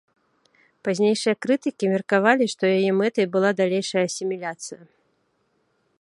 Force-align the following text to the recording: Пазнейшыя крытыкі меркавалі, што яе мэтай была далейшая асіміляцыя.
Пазнейшыя 0.87 1.35
крытыкі 1.47 1.85
меркавалі, 1.93 2.45
што 2.55 2.63
яе 2.79 2.91
мэтай 3.03 3.25
была 3.35 3.49
далейшая 3.63 4.03
асіміляцыя. 4.09 4.81